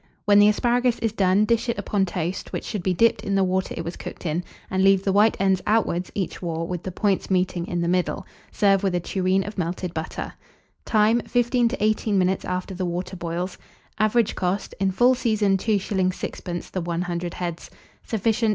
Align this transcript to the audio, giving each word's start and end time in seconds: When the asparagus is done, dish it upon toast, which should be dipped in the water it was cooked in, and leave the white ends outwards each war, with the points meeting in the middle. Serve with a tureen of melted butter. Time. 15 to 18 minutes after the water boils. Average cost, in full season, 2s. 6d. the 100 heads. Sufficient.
When 0.25 0.39
the 0.39 0.47
asparagus 0.47 0.97
is 0.97 1.11
done, 1.11 1.45
dish 1.45 1.69
it 1.69 1.77
upon 1.77 2.07
toast, 2.07 2.51
which 2.51 2.63
should 2.63 2.81
be 2.81 2.91
dipped 2.91 3.21
in 3.23 3.35
the 3.35 3.43
water 3.43 3.75
it 3.77 3.85
was 3.85 3.95
cooked 3.95 4.25
in, 4.25 4.43
and 4.71 4.83
leave 4.83 5.03
the 5.03 5.13
white 5.13 5.37
ends 5.39 5.61
outwards 5.67 6.11
each 6.15 6.41
war, 6.41 6.65
with 6.67 6.81
the 6.81 6.91
points 6.91 7.29
meeting 7.29 7.67
in 7.67 7.81
the 7.81 7.87
middle. 7.87 8.25
Serve 8.51 8.81
with 8.81 8.95
a 8.95 8.99
tureen 8.99 9.43
of 9.43 9.59
melted 9.59 9.93
butter. 9.93 10.33
Time. 10.85 11.19
15 11.27 11.67
to 11.67 11.83
18 11.83 12.17
minutes 12.17 12.45
after 12.45 12.73
the 12.73 12.83
water 12.83 13.15
boils. 13.15 13.59
Average 13.99 14.33
cost, 14.33 14.73
in 14.79 14.89
full 14.89 15.13
season, 15.13 15.55
2s. 15.55 15.77
6d. 16.09 16.71
the 16.71 16.81
100 16.81 17.35
heads. 17.35 17.69
Sufficient. 18.01 18.49